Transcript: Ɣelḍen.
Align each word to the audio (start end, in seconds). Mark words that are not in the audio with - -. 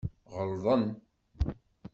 Ɣelḍen. 0.35 0.83